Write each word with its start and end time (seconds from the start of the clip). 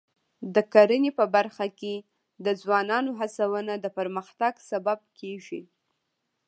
د 0.53 0.57
کرنې 0.73 1.11
په 1.19 1.25
برخه 1.35 1.65
کې 1.79 1.95
د 2.45 2.47
ځوانانو 2.61 3.11
هڅونه 3.19 3.73
د 3.83 3.85
پرمختګ 3.97 4.53
سبب 4.69 4.99
کېږي. 5.19 5.61